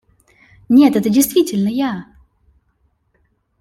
Нет, 0.67 0.95
это 0.95 1.11
действительно 1.11 1.67
я. 1.67 2.07